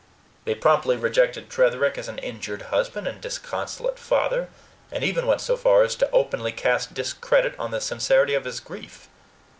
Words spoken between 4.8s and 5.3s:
and even